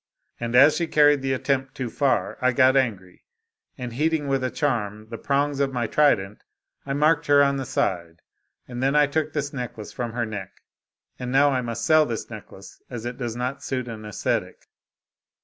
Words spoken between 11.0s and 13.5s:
And now I must sell this necklace, as it does